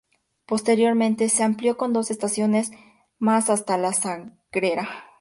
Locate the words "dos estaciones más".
1.93-3.51